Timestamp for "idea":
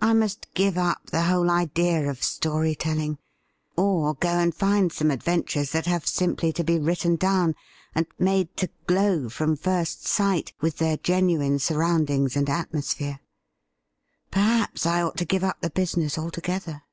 1.50-2.08